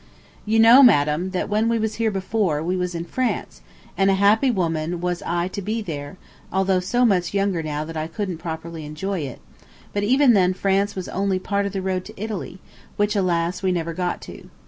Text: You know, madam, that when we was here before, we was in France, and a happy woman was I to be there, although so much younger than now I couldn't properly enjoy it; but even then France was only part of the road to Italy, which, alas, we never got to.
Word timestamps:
You 0.47 0.59
know, 0.59 0.81
madam, 0.81 1.29
that 1.29 1.47
when 1.47 1.69
we 1.69 1.77
was 1.77 1.97
here 2.01 2.09
before, 2.09 2.63
we 2.63 2.75
was 2.75 2.95
in 2.95 3.05
France, 3.05 3.61
and 3.95 4.09
a 4.09 4.15
happy 4.15 4.49
woman 4.49 4.99
was 4.99 5.21
I 5.21 5.47
to 5.49 5.61
be 5.61 5.83
there, 5.83 6.17
although 6.51 6.79
so 6.79 7.05
much 7.05 7.35
younger 7.35 7.61
than 7.61 7.87
now 7.93 8.01
I 8.01 8.07
couldn't 8.07 8.39
properly 8.39 8.83
enjoy 8.83 9.19
it; 9.19 9.39
but 9.93 10.01
even 10.01 10.33
then 10.33 10.55
France 10.55 10.95
was 10.95 11.07
only 11.09 11.37
part 11.37 11.67
of 11.67 11.71
the 11.71 11.83
road 11.83 12.03
to 12.05 12.19
Italy, 12.19 12.57
which, 12.95 13.15
alas, 13.15 13.61
we 13.61 13.71
never 13.71 13.93
got 13.93 14.21
to. 14.21 14.49